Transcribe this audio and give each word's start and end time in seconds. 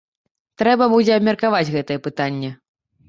Трэба 0.61 0.87
будзе 0.95 1.13
абмеркаваць 1.19 1.63
гэтае 1.75 1.99
пытанне. 2.09 2.51